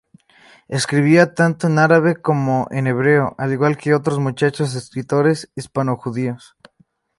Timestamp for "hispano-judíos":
5.53-6.55